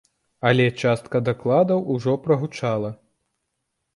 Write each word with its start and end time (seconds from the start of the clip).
Але 0.51 0.63
частка 0.83 1.19
дакладаў 1.27 1.85
ужо 1.95 2.15
прагучала. 2.23 2.89